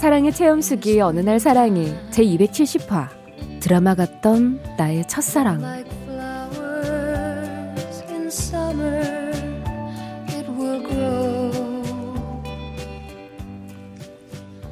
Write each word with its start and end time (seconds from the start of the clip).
사랑의 0.00 0.32
체험수기 0.32 0.98
어느 1.02 1.20
날 1.20 1.38
사랑이 1.38 1.92
제 2.10 2.24
270화 2.24 3.10
드라마 3.60 3.94
같던 3.94 4.58
나의 4.78 5.06
첫사랑 5.06 5.60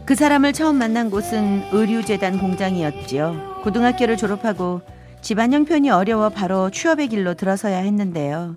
그 0.06 0.14
사람을 0.14 0.54
처음 0.54 0.76
만난 0.76 1.10
곳은 1.10 1.64
의류재단 1.72 2.38
공장이었지요. 2.38 3.60
고등학교를 3.64 4.16
졸업하고 4.16 4.80
집안 5.20 5.52
형편이 5.52 5.90
어려워 5.90 6.30
바로 6.30 6.70
취업의 6.70 7.08
길로 7.08 7.34
들어서야 7.34 7.76
했는데요. 7.76 8.56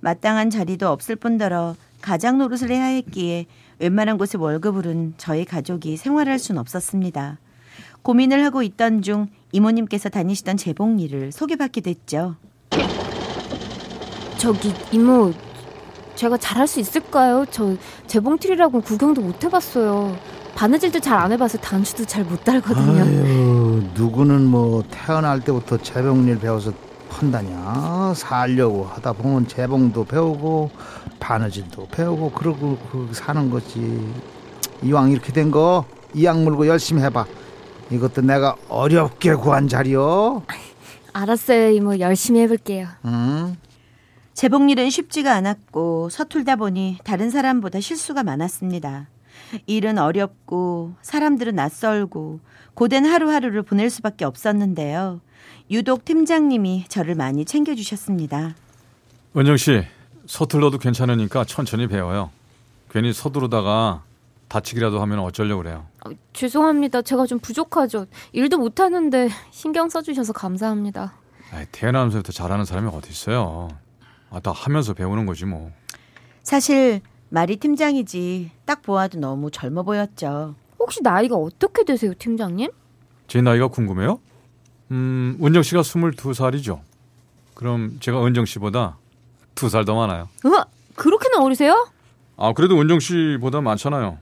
마땅한 0.00 0.48
자리도 0.48 0.88
없을 0.88 1.16
뿐더러 1.16 1.76
가장 2.00 2.38
노릇을 2.38 2.70
해야 2.70 2.84
했기에 2.84 3.44
웬만한 3.78 4.18
곳의 4.18 4.40
월급으로는 4.40 5.14
저희 5.18 5.44
가족이 5.44 5.96
생활할 5.96 6.38
순 6.38 6.58
없었습니다. 6.58 7.38
고민을 8.02 8.44
하고 8.44 8.62
있던 8.62 9.02
중 9.02 9.28
이모님께서 9.52 10.08
다니시던 10.08 10.56
재봉 10.56 10.98
일을 10.98 11.32
소개받게 11.32 11.80
됐죠. 11.82 12.36
저기 14.38 14.72
이모 14.92 15.32
제가 16.14 16.36
잘할 16.36 16.66
수 16.66 16.80
있을까요? 16.80 17.44
저 17.50 17.76
재봉틀이라고 18.06 18.80
구경도 18.80 19.20
못 19.20 19.44
해봤어요. 19.44 20.16
바느질도 20.54 20.98
잘 21.00 21.18
안 21.18 21.30
해봐서 21.30 21.58
단추도 21.58 22.04
잘 22.04 22.24
못 22.24 22.42
달거든요. 22.42 23.02
아유, 23.04 23.82
누구는 23.94 24.44
뭐 24.44 24.82
태어날 24.90 25.40
때부터 25.40 25.76
재봉일 25.78 26.40
배워서 26.40 26.72
한다냐 27.10 28.12
살려고 28.14 28.84
하다 28.84 29.12
보면 29.14 29.48
재봉도 29.48 30.04
배우고 30.04 30.70
바느질도 31.20 31.88
배우고 31.88 32.30
그러고 32.32 32.78
그 32.90 33.10
사는 33.12 33.50
거지 33.50 34.12
이왕 34.82 35.10
이렇게 35.10 35.32
된 35.32 35.50
거 35.50 35.84
이악 36.14 36.40
물고 36.42 36.66
열심히 36.66 37.02
해봐 37.02 37.26
이것도 37.90 38.22
내가 38.22 38.56
어렵게 38.68 39.34
구한 39.34 39.68
자리요 39.68 40.42
알았어요 41.12 41.70
이모 41.70 41.98
열심히 41.98 42.40
해볼게요. 42.40 42.86
응? 43.04 43.56
재봉일은 44.34 44.88
쉽지가 44.90 45.34
않았고 45.34 46.10
서툴다 46.10 46.56
보니 46.56 46.98
다른 47.02 47.30
사람보다 47.30 47.80
실수가 47.80 48.22
많았습니다. 48.22 49.08
일은 49.66 49.98
어렵고 49.98 50.92
사람들은 51.02 51.56
낯설고 51.56 52.38
고된 52.74 53.04
하루하루를 53.04 53.62
보낼 53.64 53.90
수밖에 53.90 54.24
없었는데요. 54.24 55.20
유독 55.70 56.04
팀장님이 56.04 56.84
저를 56.88 57.14
많이 57.14 57.44
챙겨주셨습니다. 57.44 58.54
은정 59.36 59.56
씨 59.56 59.84
서툴러도 60.26 60.78
괜찮으니까 60.78 61.44
천천히 61.44 61.86
배워요. 61.86 62.30
괜히 62.90 63.12
서두르다가 63.12 64.02
다치기라도 64.48 65.00
하면 65.02 65.18
어쩌려고 65.20 65.62
그래요. 65.62 65.86
어, 66.06 66.10
죄송합니다. 66.32 67.02
제가 67.02 67.26
좀 67.26 67.38
부족하죠. 67.38 68.06
일도 68.32 68.58
못하는데 68.58 69.28
신경 69.50 69.88
써주셔서 69.90 70.32
감사합니다. 70.32 71.14
아이, 71.52 71.66
태어나면서부터 71.70 72.32
잘하는 72.32 72.64
사람이 72.64 72.88
어디 72.92 73.10
있어요. 73.10 73.68
아, 74.30 74.40
다 74.40 74.52
하면서 74.52 74.94
배우는 74.94 75.26
거지 75.26 75.44
뭐. 75.44 75.70
사실 76.42 77.00
말이 77.30 77.56
팀장이지 77.56 78.50
딱 78.64 78.80
보아도 78.82 79.18
너무 79.18 79.50
젊어 79.50 79.82
보였죠. 79.82 80.54
혹시 80.78 81.02
나이가 81.02 81.36
어떻게 81.36 81.84
되세요, 81.84 82.12
팀장님? 82.18 82.70
제 83.26 83.42
나이가 83.42 83.68
궁금해요? 83.68 84.20
음, 84.90 85.38
은정 85.42 85.62
씨가 85.62 85.82
22살이죠. 85.82 86.80
그럼 87.54 87.98
제가 88.00 88.24
은정 88.24 88.44
씨보다 88.46 88.96
두살더 89.54 89.94
많아요. 89.94 90.28
우와, 90.44 90.66
그렇게나 90.94 91.42
어리세요? 91.42 91.88
아, 92.36 92.52
그래도 92.52 92.80
은정 92.80 93.00
씨보다 93.00 93.60
많잖아요. 93.60 94.18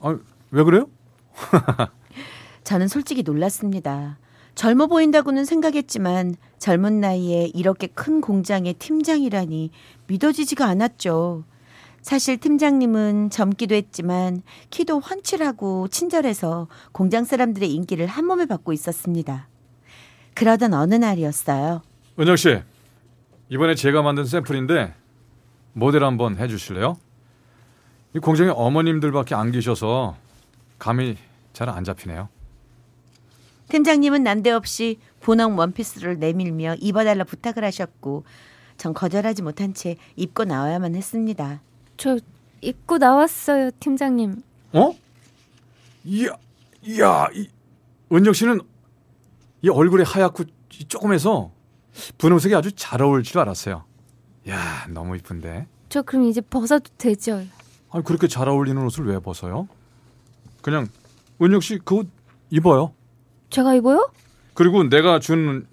아, 0.00 0.18
왜 0.50 0.62
그래요? 0.62 0.88
저는 2.64 2.88
솔직히 2.88 3.22
놀랐습니다. 3.22 4.18
젊어 4.54 4.86
보인다고는 4.86 5.44
생각했지만 5.44 6.34
젊은 6.58 7.00
나이에 7.00 7.50
이렇게 7.54 7.86
큰 7.86 8.20
공장의 8.20 8.74
팀장이라니 8.74 9.70
믿어지지가 10.06 10.66
않았죠. 10.66 11.44
사실 12.00 12.38
팀장님은 12.38 13.30
젊기도 13.30 13.74
했지만 13.74 14.42
키도 14.70 15.00
훤칠하고 15.00 15.88
친절해서 15.88 16.68
공장 16.92 17.24
사람들의 17.24 17.70
인기를 17.72 18.06
한 18.06 18.24
몸에 18.26 18.46
받고 18.46 18.72
있었습니다. 18.72 19.48
그러던 20.36 20.74
어느 20.74 20.94
날이었어요. 20.94 21.82
은정 22.20 22.36
씨, 22.36 22.60
이번에 23.48 23.74
제가 23.74 24.02
만든 24.02 24.24
샘플인데 24.24 24.94
모델 25.72 26.04
한번 26.04 26.36
해주실래요? 26.36 26.96
이 28.14 28.18
공장에 28.18 28.50
어머님들밖에 28.54 29.34
안 29.34 29.50
계셔서 29.50 30.16
감이 30.78 31.16
잘 31.52 31.68
안 31.70 31.84
잡히네요. 31.84 32.28
팀장님은 33.70 34.22
난데없이 34.22 34.98
분홍 35.20 35.58
원피스를 35.58 36.18
내밀며 36.18 36.76
입어달라 36.80 37.24
부탁을 37.24 37.64
하셨고 37.64 38.24
전 38.76 38.92
거절하지 38.94 39.42
못한 39.42 39.72
채 39.74 39.96
입고 40.16 40.44
나와야만 40.44 40.94
했습니다. 40.94 41.60
저 41.96 42.18
입고 42.60 42.98
나왔어요, 42.98 43.70
팀장님. 43.80 44.42
어? 44.74 44.94
이야, 46.04 46.28
이야, 46.82 47.26
이, 47.34 47.48
은정 48.12 48.34
씨는 48.34 48.60
이 49.66 49.68
얼굴이 49.68 50.04
하얗고 50.04 50.44
조금해서 50.86 51.50
분홍색이 52.18 52.54
아주 52.54 52.70
잘 52.70 53.02
어울릴 53.02 53.24
줄 53.24 53.40
알았어요. 53.40 53.84
야, 54.48 54.86
너무 54.88 55.16
이쁜데. 55.16 55.66
저 55.88 56.02
그럼 56.02 56.26
이제 56.26 56.40
벗어도 56.40 56.88
되죠? 56.98 57.42
아니 57.90 58.04
그렇게 58.04 58.28
잘 58.28 58.48
어울리는 58.48 58.80
옷을 58.84 59.06
왜 59.06 59.18
벗어요? 59.18 59.66
그냥 60.62 60.86
은정 61.42 61.60
씨그 61.60 61.94
옷 61.96 62.08
입어요. 62.50 62.92
제가 63.50 63.74
입어요? 63.74 64.08
그리고 64.54 64.84
내가 64.84 65.18
준 65.18 65.66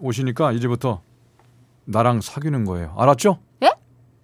옷이니까 0.00 0.52
이제부터 0.52 1.00
나랑 1.86 2.20
사귀는 2.20 2.66
거예요. 2.66 2.94
알았죠? 2.98 3.38
예? 3.62 3.72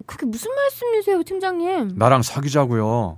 그게 0.05 0.27
무슨 0.27 0.53
말씀이세요, 0.53 1.23
팀장님? 1.23 1.93
나랑 1.95 2.21
사귀자고요. 2.21 3.17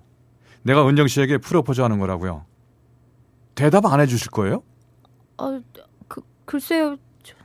내가 0.61 0.87
은정 0.87 1.07
씨에게 1.07 1.39
프로포즈 1.39 1.81
하는 1.81 1.99
거라고요. 1.99 2.45
대답 3.55 3.85
안 3.85 3.99
해주실 3.99 4.31
거예요? 4.31 4.63
아, 5.37 5.61
그 6.07 6.21
글쎄요. 6.45 6.97
저... 7.23 7.35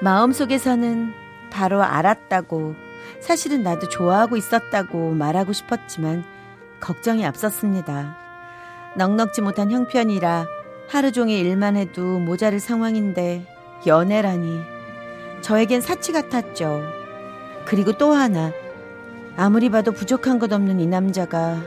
마음속에서는 0.00 1.12
바로 1.50 1.82
알았다고 1.82 2.74
사실은 3.20 3.62
나도 3.62 3.88
좋아하고 3.88 4.36
있었다고 4.36 5.12
말하고 5.12 5.52
싶었지만 5.52 6.24
걱정이 6.80 7.24
앞섰습니다. 7.24 8.16
넉넉지 8.96 9.40
못한 9.42 9.70
형편이라 9.70 10.46
하루 10.88 11.12
종일 11.12 11.46
일만 11.46 11.76
해도 11.76 12.18
모자랄 12.18 12.60
상황인데 12.60 13.46
연애라니 13.86 14.60
저에겐 15.40 15.80
사치 15.80 16.12
같았죠. 16.12 16.82
그리고 17.64 17.92
또 17.92 18.12
하나 18.12 18.52
아무리 19.36 19.70
봐도 19.70 19.92
부족한 19.92 20.38
것 20.38 20.52
없는 20.52 20.80
이 20.80 20.86
남자가 20.86 21.62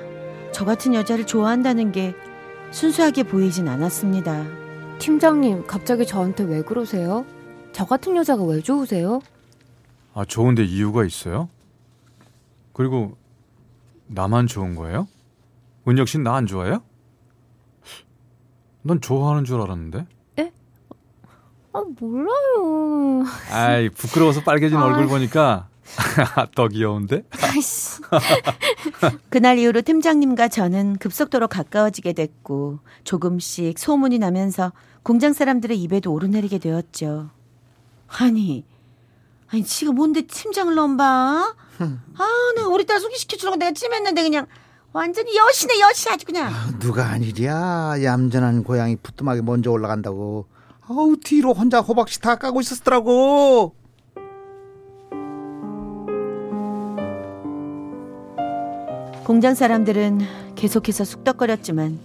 저 0.51 0.66
같은 0.66 0.94
여자를 0.94 1.25
좋아한다는 1.25 1.92
게 1.92 2.16
순수하게 2.72 3.24
보이진 3.24 3.68
않았습니다. 3.68 4.46
팀장님, 5.00 5.66
갑자기 5.68 6.06
저한테 6.06 6.44
왜 6.44 6.62
그러세요? 6.62 7.25
저 7.72 7.86
같은 7.86 8.16
여자가 8.16 8.44
왜 8.44 8.62
좋으세요? 8.62 9.22
아, 10.13 10.25
좋은데 10.25 10.66
이유가 10.66 11.06
있어요? 11.06 11.50
그리고 12.74 13.16
나만 14.07 14.48
좋은 14.48 14.75
거예요? 14.75 15.07
은혁 15.88 16.07
씨는 16.07 16.24
나 16.24 16.36
안 16.36 16.46
좋아해요? 16.46 16.81
난 18.81 19.00
좋아하는 19.02 19.45
줄 19.45 19.62
알았는데. 19.62 20.06
에? 20.40 20.52
아, 21.74 21.84
몰라요. 22.00 23.25
아이, 23.52 23.90
부끄러워서 23.90 24.42
빨개진 24.44 24.78
아. 24.78 24.86
얼굴 24.86 25.07
보니까 25.07 25.68
더 26.56 26.68
귀여운데? 26.68 27.24
그날 29.30 29.58
이후로 29.58 29.82
팀장님과 29.82 30.48
저는 30.48 30.98
급속도로 30.98 31.48
가까워지게 31.48 32.14
됐고 32.14 32.80
조금씩 33.04 33.78
소문이 33.80 34.20
나면서 34.20 34.72
공장 35.04 35.34
사람들의 35.34 35.80
입에도 35.82 36.12
오르내리게 36.14 36.60
되었죠. 36.60 37.30
아니, 38.08 38.66
아니 39.48 39.64
지가 39.64 39.92
뭔데 39.92 40.22
팀장을 40.22 40.74
넘봐? 40.74 41.04
아, 41.80 42.54
내가 42.56 42.68
우리 42.68 42.86
딸 42.86 43.00
소개시켜주려고 43.00 43.58
내가 43.58 43.72
찜했는데 43.72 44.22
그냥 44.24 44.46
완전히 44.92 45.36
여시네 45.38 45.80
여시 45.80 46.10
아주 46.10 46.26
그냥. 46.26 46.52
누가 46.80 47.06
아니랴 47.10 48.04
얌전한 48.04 48.64
고양이 48.64 48.96
부뚜막에 48.96 49.42
먼저 49.42 49.72
올라간다고 49.72 50.48
아우 50.88 51.16
뒤로 51.24 51.54
혼자 51.54 51.80
호박씨 51.80 52.20
다 52.20 52.36
까고 52.36 52.62
있었더라고 52.62 53.76
공장 59.30 59.54
사람들은 59.54 60.22
계속해서 60.56 61.04
쑥덕거렸지만 61.06 62.00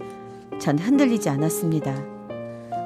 전 0.61 0.77
흔들리지 0.77 1.27
않았습니다. 1.27 1.91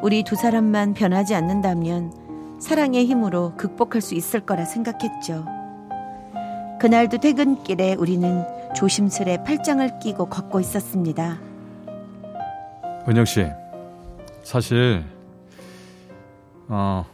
우리 0.01 0.23
두 0.23 0.37
사람만 0.37 0.93
변하지 0.93 1.35
않는다면 1.35 2.57
사랑의 2.61 3.05
힘으로 3.05 3.53
극복할 3.57 3.99
수 3.99 4.15
있을 4.15 4.39
거라 4.39 4.63
생각했죠. 4.63 5.45
그날도 6.79 7.17
퇴근길에 7.17 7.95
우리는 7.95 8.45
조심스레 8.77 9.43
팔짱을 9.43 9.99
끼고 9.99 10.29
걷고 10.29 10.61
있었습니다. 10.61 11.37
은영 13.09 13.25
씨, 13.25 13.45
사실 14.43 15.03
어 16.69 17.05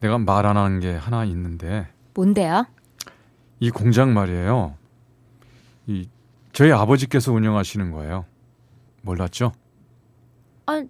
내가 0.00 0.16
말 0.16 0.46
안 0.46 0.56
하는 0.56 0.80
게 0.80 0.94
하나 0.96 1.26
있는데 1.26 1.88
뭔데요? 2.14 2.64
이 3.60 3.68
공장 3.68 4.14
말이에요. 4.14 4.72
이 5.88 6.08
저희 6.54 6.70
아버지께서 6.70 7.32
운영하시는 7.32 7.90
거예요. 7.90 8.24
몰랐죠? 9.02 9.52
아, 10.66 10.82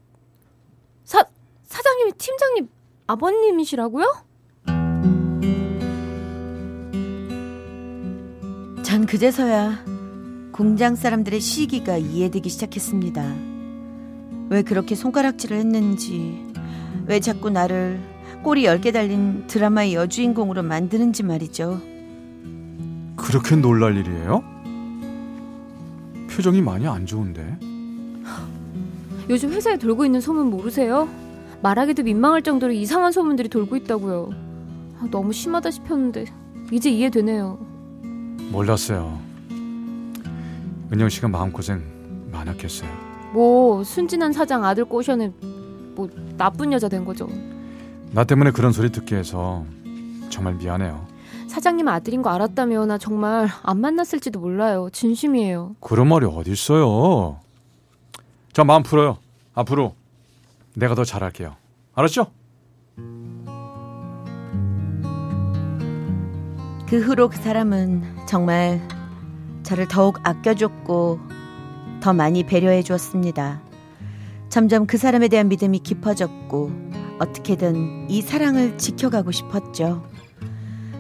사 1.05 1.25
사장님이 1.65 2.13
팀장님 2.19 2.69
아버님이시라고요? 3.07 4.05
전 8.83 9.07
그제서야 9.07 9.85
공장 10.53 10.95
사람들의 10.95 11.41
시기가 11.41 11.97
이해되기 11.97 12.49
시작했습니다. 12.51 13.35
왜 14.51 14.63
그렇게 14.63 14.95
손가락질을 14.95 15.57
했는지, 15.57 16.45
왜 17.07 17.21
자꾸 17.21 17.49
나를 17.49 17.99
꼬리 18.43 18.65
10개 18.65 18.93
달린 18.93 19.47
드라마의 19.47 19.95
여주인공으로 19.95 20.63
만드는지 20.63 21.23
말이죠. 21.23 21.81
그렇게 23.17 23.57
놀랄 23.57 23.97
일이에요? 23.97 24.54
표정이 26.35 26.61
많이 26.61 26.87
안 26.89 27.07
좋은데. 27.07 27.59
요즘 29.31 29.53
회사에 29.53 29.79
돌고 29.79 30.05
있는 30.05 30.21
소문 30.21 30.51
모르세요? 30.51 31.09
말하기도 31.63 32.03
민망할 32.03 32.43
정도로 32.43 32.73
이상한 32.73 33.13
소문들이 33.13 33.49
돌고 33.49 33.77
있다고요. 33.77 34.31
아, 35.01 35.09
너무 35.11 35.33
심하다 35.33 35.71
싶었는데 35.71 36.25
이제 36.73 36.91
이해되네요. 36.91 37.59
몰랐어요. 38.51 39.19
은영 40.93 41.09
씨가 41.09 41.29
마음고생 41.29 41.83
많았겠어요. 42.33 42.91
뭐 43.33 43.83
순진한 43.85 44.33
사장 44.33 44.65
아들 44.65 44.85
꼬셔는 44.85 45.33
뭐 45.95 46.09
나쁜 46.37 46.73
여자 46.73 46.89
된 46.89 47.05
거죠. 47.05 47.29
나 48.13 48.25
때문에 48.25 48.51
그런 48.51 48.73
소리 48.73 48.91
듣게 48.91 49.17
해서 49.17 49.65
정말 50.31 50.55
미안해요. 50.55 51.07
사장님 51.55 51.87
아들인 51.87 52.21
거 52.21 52.31
알았다면 52.31 52.89
나 52.89 52.99
정말 52.99 53.49
안 53.63 53.81
만났을지도 53.81 54.41
몰라요. 54.41 54.89
진심이에요. 54.93 55.77
그런 55.79 56.09
말이 56.09 56.27
어딨어요. 56.27 57.39
자, 58.53 58.65
마음 58.65 58.83
풀어요. 58.83 59.19
앞으로 59.55 59.95
내가 60.75 60.97
더 60.97 61.05
잘할게요. 61.05 61.55
알았죠? 61.95 62.27
그 66.89 67.01
후로 67.01 67.29
그 67.29 67.37
사람은 67.37 68.27
정말 68.27 68.81
저를 69.63 69.87
더욱 69.87 70.19
아껴줬고 70.25 71.21
더 72.01 72.13
많이 72.13 72.43
배려해 72.43 72.83
주었습니다. 72.83 73.63
점점 74.49 74.89
그 74.89 74.99
사람에 74.99 75.29
대한 75.29 75.49
믿음이 75.49 75.79
깊어졌고 75.79 76.73
어떻게든 77.21 78.11
이 78.11 78.23
사랑을 78.23 78.77
지켜가고 78.77 79.31
싶었죠. 79.31 80.14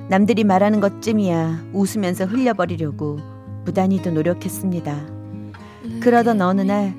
남들이 0.08 0.44
말하는 0.44 0.80
것쯤이야 0.80 1.70
웃으면서 1.72 2.26
흘려버리려고 2.26 3.18
무단히도 3.64 4.10
노력했습니다. 4.10 5.06
그러던 6.00 6.40
어느 6.42 6.60
날 6.60 6.94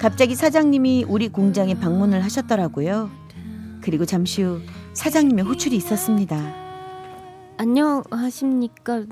갑자기 0.00 0.34
사장님이 0.34 1.04
우리 1.08 1.28
공장에 1.28 1.78
방문을 1.78 2.24
하셨더라고요. 2.24 3.10
그리고 3.80 4.04
잠시 4.04 4.42
후 4.42 4.60
사장님의 4.94 5.44
호출이 5.44 5.76
있었습니다. 5.76 6.36
안녕하십니까? 7.56 9.04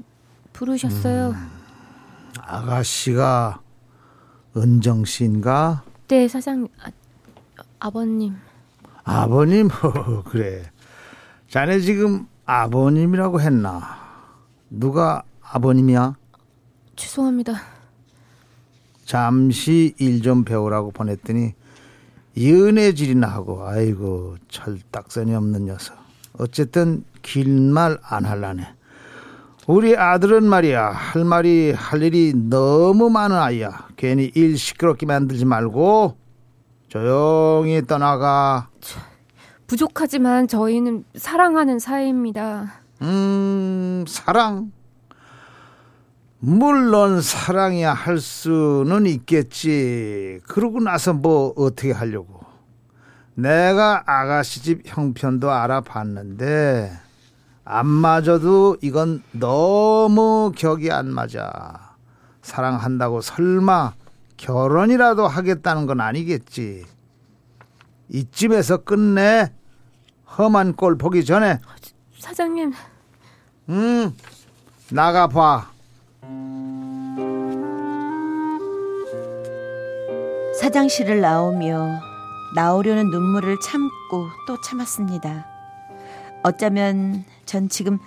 부르셨어요? 0.52 1.34
아가씨가 2.40 3.60
은정 4.56 5.04
씨인가 5.04 5.84
네, 6.08 6.26
사장님. 6.26 6.68
아, 6.82 6.90
아버님. 7.78 8.34
아버님 9.04 9.68
그래 10.26 10.62
자네 11.48 11.80
지금 11.80 12.26
아버님이라고 12.52 13.42
했나? 13.42 13.82
누가 14.70 15.22
아버님이야? 15.42 16.14
죄송합니다. 16.96 17.52
잠시 19.04 19.94
일 19.98 20.22
좀 20.22 20.44
배우라고 20.44 20.90
보냈더니 20.92 21.52
연애질이나 22.40 23.26
하고 23.28 23.66
아이고 23.66 24.36
철딱선이 24.48 25.34
없는 25.34 25.66
녀석. 25.66 25.94
어쨌든 26.38 27.04
긴말안 27.20 28.24
할라네. 28.24 28.66
우리 29.66 29.94
아들은 29.94 30.44
말이야 30.44 30.86
할 30.88 31.24
말이 31.26 31.72
할 31.72 32.02
일이 32.02 32.32
너무 32.34 33.10
많은 33.10 33.36
아이야. 33.36 33.88
괜히 33.98 34.32
일 34.34 34.56
시끄럽게 34.56 35.04
만들지 35.04 35.44
말고 35.44 36.16
조용히 36.88 37.82
떠나가 37.86 38.67
부족하지만 39.68 40.48
저희는 40.48 41.04
사랑하는 41.14 41.78
사이입니다. 41.78 42.72
음 43.02 44.04
사랑. 44.08 44.72
물론 46.40 47.20
사랑이야 47.20 47.92
할 47.92 48.18
수는 48.18 49.06
있겠지. 49.06 50.40
그러고 50.48 50.80
나서 50.80 51.12
뭐 51.12 51.52
어떻게 51.56 51.92
하려고. 51.92 52.40
내가 53.34 54.02
아가씨 54.06 54.62
집 54.62 54.82
형편도 54.84 55.50
알아봤는데 55.50 56.90
안 57.64 57.86
맞아도 57.86 58.76
이건 58.80 59.22
너무 59.32 60.50
격이 60.56 60.90
안 60.90 61.12
맞아. 61.12 61.94
사랑한다고 62.40 63.20
설마 63.20 63.92
결혼이라도 64.38 65.28
하겠다는 65.28 65.86
건 65.86 66.00
아니겠지. 66.00 66.84
이쯤에서 68.08 68.78
끝내 68.78 69.52
험한 70.36 70.76
꼴 70.76 70.98
보기 70.98 71.24
전에 71.24 71.58
사장님, 72.18 72.72
음 73.70 74.16
나가봐 74.90 75.70
사장실을 80.60 81.20
나오며 81.20 82.00
나오려는 82.54 83.10
눈물을 83.10 83.58
참고 83.60 84.26
또 84.46 84.60
참았습니다. 84.60 85.46
어쩌면 86.42 87.24
전 87.46 87.68
지금 87.68 87.98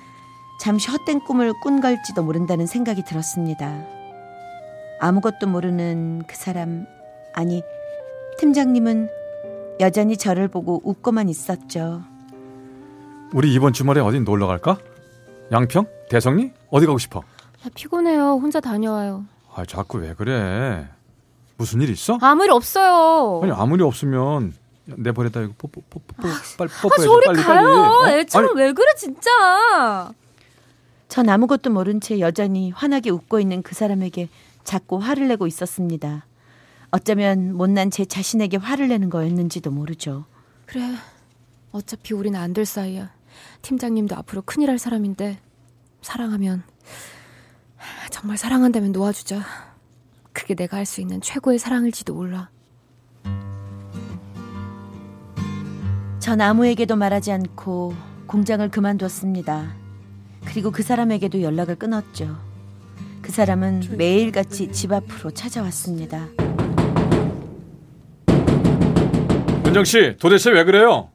잠시 0.60 0.90
헛된 0.90 1.22
꿈을 1.22 1.54
꾼 1.62 1.82
걸지도 1.82 2.24
모른다는 2.24 2.66
생각이 2.68 3.04
들었습니다. 3.04 3.84
아무것도 5.00 5.48
모르는 5.48 6.24
그 6.28 6.36
사람, 6.36 6.86
아니, 7.34 7.64
팀장님은 8.38 9.10
여전히 9.80 10.18
저를 10.18 10.48
보고 10.48 10.80
웃고만 10.84 11.30
있었죠. 11.30 12.04
우리 13.34 13.54
이번 13.54 13.74
주말에 13.74 14.02
어디 14.02 14.20
놀러 14.20 14.48
갈까? 14.48 14.78
양평? 15.52 15.86
대성리? 16.10 16.52
어디 16.70 16.86
가고 16.86 16.98
싶어? 16.98 17.24
나 17.64 17.70
피곤해요. 17.74 18.34
혼자 18.42 18.60
다녀와요. 18.60 19.26
아, 19.54 19.66
자꾸 19.66 20.00
왜 20.00 20.14
그래? 20.14 20.88
무슨 21.58 21.82
일 21.82 21.90
있어? 21.92 22.18
아무 22.22 22.44
일 22.44 22.52
없어요. 22.52 23.42
아니 23.44 23.52
아무리 23.52 23.84
없으면 23.84 24.54
내 24.86 25.12
버렸다 25.12 25.42
이거 25.42 25.54
뽀뽀 25.58 25.82
뽀뽀 25.90 26.14
뽀뽀 26.18 26.28
빨리 26.58 26.70
아, 26.72 26.82
뽀뽀해 26.82 27.06
저리 27.06 27.26
빨리 27.28 27.42
가요. 27.44 27.68
빨리. 28.02 28.14
어? 28.16 28.18
애처럼 28.20 28.50
아니, 28.52 28.60
왜 28.60 28.74
그래, 28.74 28.88
진짜. 28.98 30.12
전 31.08 31.30
아무것도 31.30 31.70
모른 31.70 32.02
채 32.02 32.20
여전히 32.20 32.72
환하게 32.72 33.10
웃고 33.12 33.40
있는 33.40 33.62
그 33.62 33.76
사람에게 33.76 34.30
자꾸 34.64 34.98
화를 34.98 35.28
내고 35.28 35.46
있었습니다. 35.48 36.26
어쩌면 36.92 37.54
못난 37.54 37.92
제 37.92 38.06
자신에게 38.06 38.58
화를 38.58 38.88
내는 38.88 39.10
거였는지도 39.10 39.72
모르죠. 39.72 40.26
그래. 40.66 40.82
어차피 41.72 42.14
우리는 42.14 42.38
안될 42.40 42.66
사이야. 42.66 43.10
팀장님도 43.62 44.16
앞으로 44.16 44.42
큰일 44.42 44.70
할 44.70 44.80
사람인데 44.80 45.40
사랑하면 46.02 46.64
정말 48.10 48.38
사랑한다면 48.38 48.92
놓아주자. 48.92 49.42
그게 50.34 50.56
내가 50.56 50.78
할 50.78 50.86
수 50.86 51.02
있는 51.02 51.20
최고의 51.22 51.60
사랑일지도 51.60 52.14
몰라. 52.14 52.50
전 56.20 56.40
아무에게도 56.40 56.96
말하지 56.96 57.32
않고 57.32 57.94
공장을 58.28 58.68
그만뒀습니다. 58.70 59.76
그리고 60.46 60.72
그 60.72 60.84
사람에게도 60.84 61.42
연락을 61.42 61.76
끊었죠. 61.76 62.38
그그 63.22 63.32
사람은 63.32 63.98
매일같이 63.98 64.72
집 64.72 64.92
앞으로 64.92 65.32
찾아왔습니다. 65.32 66.28
은정 69.66 69.84
씨, 69.86 70.16
도대체 70.20 70.50
왜 70.52 70.64
그래요? 70.64 71.10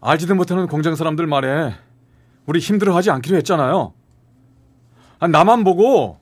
알지도 0.00 0.34
못하는 0.34 0.66
공장 0.66 0.94
사람들 0.96 1.26
말에 1.26 1.74
우리 2.46 2.58
힘들어하지 2.58 3.10
않기로 3.10 3.36
했잖아요. 3.38 3.92
아, 5.18 5.26
나만 5.28 5.64
보고 5.64 6.18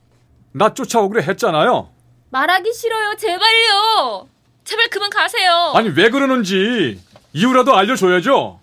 나 0.51 0.73
쫓아오기로 0.73 1.23
했잖아요. 1.23 1.89
말하기 2.31 2.73
싫어요. 2.73 3.15
제발요. 3.15 4.27
제발 4.65 4.89
그만 4.89 5.09
가세요. 5.09 5.71
아니 5.75 5.89
왜 5.89 6.09
그러는지 6.09 7.01
이유라도 7.33 7.75
알려줘야죠. 7.75 8.59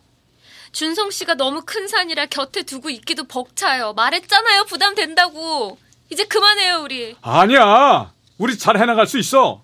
준성 0.73 1.11
씨가 1.11 1.35
너무 1.35 1.63
큰 1.65 1.89
산이라 1.89 2.27
곁에 2.27 2.63
두고 2.63 2.91
있기도 2.91 3.25
벅차요. 3.25 3.95
말했잖아요. 3.95 4.65
부담된다고. 4.65 5.79
이제 6.11 6.25
그만해요, 6.25 6.83
우리. 6.83 7.17
아니야. 7.23 8.13
우리 8.37 8.59
잘 8.59 8.77
해나갈 8.79 9.07
수 9.07 9.19
있어. 9.19 9.63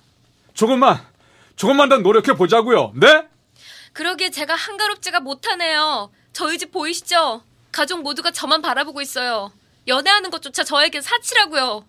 조금만, 0.54 0.98
조금만 1.54 1.90
더 1.90 1.98
노력해 1.98 2.32
보자고요. 2.32 2.92
네? 2.96 3.26
그러기에 3.92 4.30
제가 4.30 4.54
한가롭지가 4.54 5.20
못하네요. 5.20 6.10
저희 6.32 6.58
집 6.58 6.72
보이시죠? 6.72 7.42
가족 7.70 8.02
모두가 8.02 8.30
저만 8.30 8.62
바라보고 8.62 9.00
있어요. 9.00 9.52
연애하는 9.86 10.30
것조차 10.30 10.64
저에겐 10.64 11.02
사치라고요. 11.02 11.84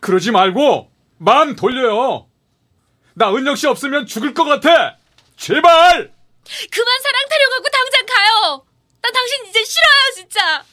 그러지 0.00 0.30
말고 0.30 0.90
마음 1.18 1.56
돌려요. 1.56 2.28
나 3.14 3.32
은영 3.34 3.56
씨 3.56 3.66
없으면 3.66 4.06
죽을 4.06 4.34
것 4.34 4.44
같아. 4.44 4.96
제발. 5.36 5.62
그만 6.70 7.00
사랑 7.02 7.28
타령하고 7.28 7.68
당장 7.70 8.06
가요. 8.06 8.66
난 9.00 9.12
당신 9.12 9.46
이제 9.48 9.64
싫어요, 9.64 10.14
진짜. 10.16 10.64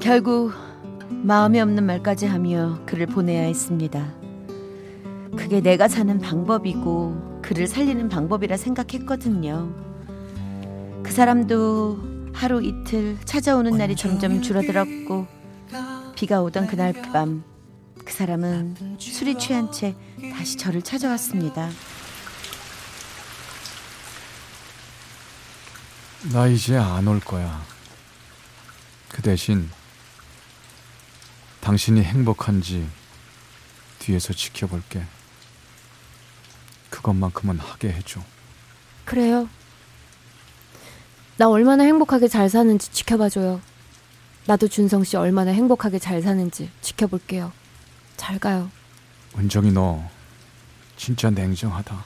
결국 0.00 0.52
마음이 1.10 1.60
없는 1.60 1.84
말까지 1.84 2.26
하며 2.26 2.80
그를 2.86 3.06
보내야 3.06 3.42
했습니다. 3.42 4.21
그게 5.36 5.60
내가 5.60 5.88
사는 5.88 6.18
방법이고 6.20 7.40
그를 7.42 7.66
살리는 7.66 8.08
방법이라 8.08 8.56
생각했거든요. 8.56 9.72
그 11.02 11.10
사람도 11.10 12.32
하루 12.32 12.62
이틀 12.62 13.18
찾아오는 13.24 13.76
날이 13.76 13.96
점점 13.96 14.40
줄어들었고 14.42 15.26
비가 16.14 16.42
오던 16.42 16.66
그날 16.66 16.92
밤 16.92 17.44
그 18.04 18.12
사람은 18.12 18.96
술이 18.98 19.38
취한 19.38 19.70
채 19.70 19.94
다시 20.32 20.56
저를 20.56 20.82
찾아왔습니다. 20.82 21.70
나 26.32 26.46
이제 26.46 26.76
안 26.76 27.06
올 27.06 27.20
거야. 27.20 27.62
그 29.08 29.22
대신 29.22 29.70
당신이 31.60 32.02
행복한지 32.02 32.88
뒤에서 34.00 34.32
지켜볼게. 34.32 35.04
그것만큼은 37.02 37.58
하게 37.58 37.92
해줘. 37.92 38.20
그래요. 39.04 39.48
나 41.36 41.48
얼마나 41.48 41.84
행복하게 41.84 42.28
잘 42.28 42.48
사는지 42.48 42.90
지켜봐줘요. 42.92 43.60
나도 44.46 44.68
준성 44.68 45.04
씨 45.04 45.16
얼마나 45.16 45.50
행복하게 45.50 45.98
잘 45.98 46.22
사는지 46.22 46.70
지켜볼게요. 46.80 47.52
잘 48.16 48.38
가요. 48.38 48.70
은정이 49.36 49.72
너 49.72 50.02
진짜 50.96 51.30
냉정하다. 51.30 52.04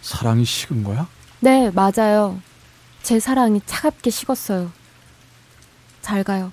사랑이 0.00 0.44
식은 0.44 0.84
거야? 0.84 1.08
네, 1.40 1.70
맞아요. 1.70 2.40
제 3.02 3.20
사랑이 3.20 3.60
차갑게 3.66 4.10
식었어요. 4.10 4.72
잘 6.00 6.24
가요. 6.24 6.52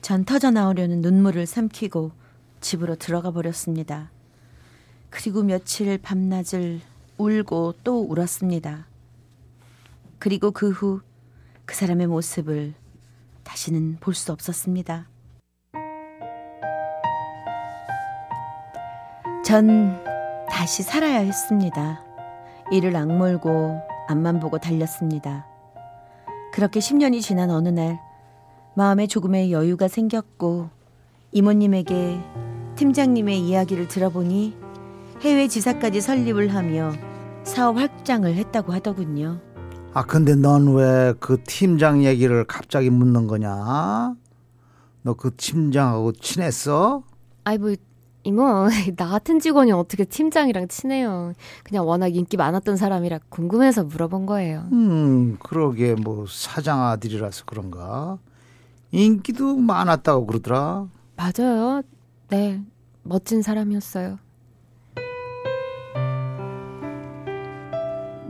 전 0.00 0.24
터져 0.24 0.50
나오려는 0.50 1.00
눈물을 1.00 1.46
삼키고 1.46 2.12
집으로 2.60 2.96
들어가 2.96 3.30
버렸습니다. 3.30 4.10
그리고 5.12 5.42
며칠 5.44 5.96
밤낮을 5.98 6.80
울고 7.18 7.74
또 7.84 8.00
울었습니다. 8.00 8.86
그리고 10.18 10.50
그 10.50 10.70
후 10.72 11.00
그 11.64 11.76
사람의 11.76 12.08
모습을 12.08 12.74
다시는 13.44 13.98
볼 14.00 14.14
수 14.14 14.32
없었습니다. 14.32 15.06
전 19.44 20.02
다시 20.48 20.82
살아야 20.82 21.18
했습니다. 21.18 22.02
이를 22.70 22.96
악물고 22.96 23.80
앞만 24.08 24.40
보고 24.40 24.58
달렸습니다. 24.58 25.46
그렇게 26.52 26.80
10년이 26.80 27.22
지난 27.22 27.50
어느 27.50 27.68
날 27.68 28.00
마음에 28.74 29.06
조금의 29.06 29.52
여유가 29.52 29.88
생겼고 29.88 30.68
이모님에게 31.32 32.18
팀장님의 32.76 33.40
이야기를 33.40 33.88
들어보니 33.88 34.56
해외 35.22 35.48
지사까지 35.48 36.00
설립을 36.00 36.54
하며 36.54 36.92
사업 37.44 37.78
확장을 37.78 38.32
했다고 38.32 38.72
하더군요. 38.72 39.40
아 39.94 40.04
근데 40.04 40.34
넌 40.34 40.74
왜 40.74 41.14
그 41.20 41.42
팀장 41.44 42.02
얘기를 42.04 42.44
갑자기 42.44 42.90
묻는 42.90 43.26
거냐? 43.26 44.14
너 45.04 45.14
그 45.14 45.34
팀장하고 45.36 46.12
친했어? 46.12 47.02
아이 47.44 47.58
뭐 47.58 47.74
이모 48.24 48.68
나 48.96 49.08
같은 49.08 49.40
직원이 49.40 49.72
어떻게 49.72 50.04
팀장이랑 50.04 50.68
친해요. 50.68 51.32
그냥 51.64 51.86
워낙 51.86 52.14
인기 52.14 52.36
많았던 52.36 52.76
사람이라 52.76 53.18
궁금해서 53.28 53.84
물어본 53.84 54.26
거예요. 54.26 54.68
음 54.72 55.36
그러게 55.40 55.94
뭐 55.94 56.24
사장 56.28 56.82
아들이라서 56.86 57.44
그런가? 57.46 58.18
인기도 58.92 59.56
많았다고 59.56 60.26
그러더라. 60.26 60.86
맞아요. 61.16 61.82
네 62.28 62.62
멋진 63.02 63.42
사람이었어요. 63.42 64.18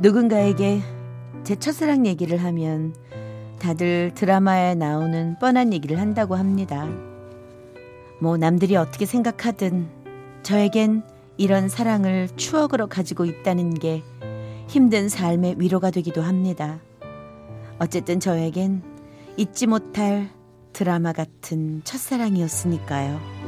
누군가에게 0.02 0.80
제 1.44 1.54
첫사랑 1.54 2.06
얘기를 2.06 2.36
하면 2.42 2.92
다들 3.60 4.10
드라마에 4.16 4.74
나오는 4.74 5.38
뻔한 5.38 5.72
얘기를 5.72 6.00
한다고 6.00 6.34
합니다. 6.34 6.88
뭐 8.20 8.36
남들이 8.36 8.74
어떻게 8.74 9.06
생각하든 9.06 9.88
저에겐 10.42 11.04
이런 11.36 11.68
사랑을 11.68 12.28
추억으로 12.34 12.88
가지고 12.88 13.26
있다는 13.26 13.74
게 13.74 14.02
힘든 14.66 15.08
삶의 15.08 15.54
위로가 15.58 15.92
되기도 15.92 16.20
합니다. 16.20 16.80
어쨌든 17.78 18.18
저에겐 18.18 18.82
잊지 19.36 19.68
못할 19.68 20.30
드라마 20.72 21.12
같은 21.12 21.80
첫사랑이었으니까요. 21.84 23.41